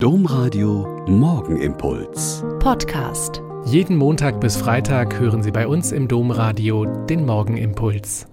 [0.00, 2.44] Domradio Morgenimpuls.
[2.60, 3.42] Podcast.
[3.64, 8.28] Jeden Montag bis Freitag hören Sie bei uns im Domradio den Morgenimpuls.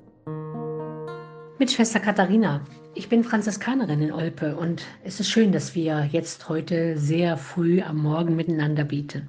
[1.58, 2.62] Mit Schwester Katharina.
[2.94, 7.82] Ich bin Franziskanerin in Olpe und es ist schön, dass wir jetzt heute sehr früh
[7.82, 9.28] am Morgen miteinander beten.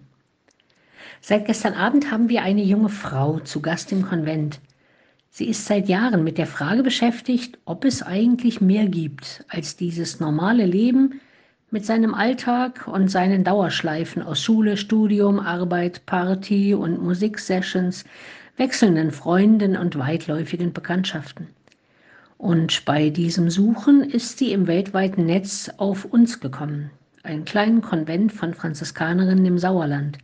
[1.23, 4.61] Seit gestern Abend haben wir eine junge Frau zu Gast im Konvent.
[5.31, 10.21] Sie ist seit Jahren mit der Frage beschäftigt, ob es eigentlich mehr gibt als dieses
[10.21, 11.23] normale Leben,
[11.71, 18.05] mit seinem Alltag und seinen Dauerschleifen aus Schule, Studium, Arbeit, Party und Musiksessions,
[18.57, 21.49] wechselnden Freunden und weitläufigen Bekanntschaften.
[22.39, 26.91] Und bei diesem Suchen ist sie im weltweiten Netz auf uns gekommen,
[27.25, 30.19] einen kleinen Konvent von Franziskanerinnen im Sauerland.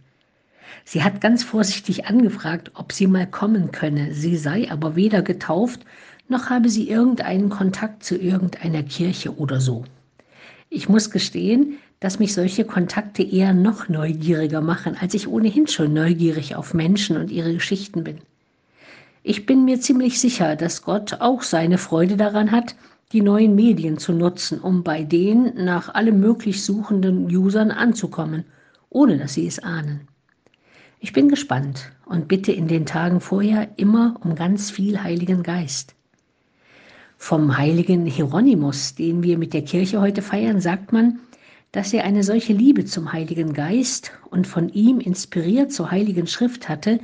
[0.85, 5.81] Sie hat ganz vorsichtig angefragt, ob sie mal kommen könne, sie sei aber weder getauft,
[6.29, 9.85] noch habe sie irgendeinen Kontakt zu irgendeiner Kirche oder so.
[10.75, 15.93] Ich muss gestehen, dass mich solche Kontakte eher noch neugieriger machen, als ich ohnehin schon
[15.93, 18.23] neugierig auf Menschen und ihre Geschichten bin.
[19.23, 22.75] Ich bin mir ziemlich sicher, dass Gott auch seine Freude daran hat,
[23.13, 28.45] die neuen Medien zu nutzen, um bei den nach allem möglich suchenden Usern anzukommen,
[28.89, 30.09] ohne dass sie es ahnen.
[31.01, 35.95] Ich bin gespannt und bitte in den Tagen vorher immer um ganz viel Heiligen Geist.
[37.25, 41.21] Vom heiligen Hieronymus, den wir mit der Kirche heute feiern, sagt man,
[41.71, 46.69] dass er eine solche Liebe zum Heiligen Geist und von ihm inspiriert zur Heiligen Schrift
[46.69, 46.99] hatte,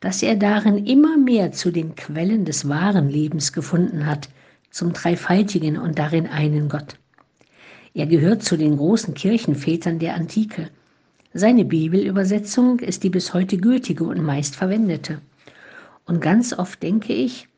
[0.00, 4.28] dass er darin immer mehr zu den Quellen des wahren Lebens gefunden hat,
[4.70, 6.98] zum dreifaltigen und darin einen Gott.
[7.94, 10.68] Er gehört zu den großen Kirchenvätern der Antike.
[11.32, 15.22] Seine Bibelübersetzung ist die bis heute gültige und meist verwendete.
[16.04, 17.48] Und ganz oft denke ich,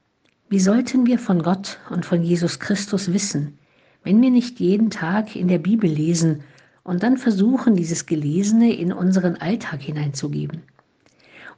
[0.48, 3.58] wie sollten wir von Gott und von Jesus Christus wissen,
[4.04, 6.44] wenn wir nicht jeden Tag in der Bibel lesen
[6.84, 10.62] und dann versuchen, dieses Gelesene in unseren Alltag hineinzugeben?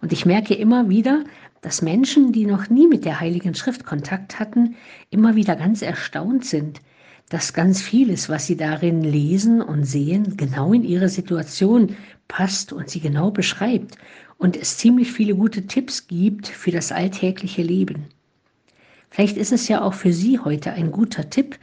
[0.01, 1.25] Und ich merke immer wieder,
[1.61, 4.77] dass Menschen, die noch nie mit der Heiligen Schrift Kontakt hatten,
[5.11, 6.81] immer wieder ganz erstaunt sind,
[7.29, 11.95] dass ganz vieles, was sie darin lesen und sehen, genau in ihre Situation
[12.27, 13.99] passt und sie genau beschreibt
[14.39, 18.07] und es ziemlich viele gute Tipps gibt für das alltägliche Leben.
[19.11, 21.59] Vielleicht ist es ja auch für Sie heute ein guter Tipp,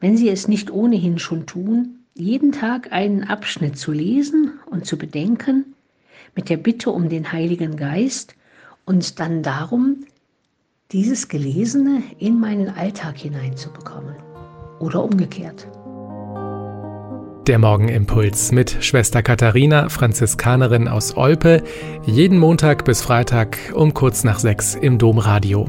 [0.00, 4.98] wenn Sie es nicht ohnehin schon tun, jeden Tag einen Abschnitt zu lesen und zu
[4.98, 5.74] bedenken,
[6.34, 8.34] mit der Bitte um den Heiligen Geist
[8.84, 10.04] und dann darum,
[10.92, 14.16] dieses Gelesene in meinen Alltag hineinzubekommen.
[14.80, 15.68] Oder umgekehrt.
[17.46, 21.62] Der Morgenimpuls mit Schwester Katharina, Franziskanerin aus Olpe,
[22.06, 25.68] jeden Montag bis Freitag um kurz nach sechs im Domradio.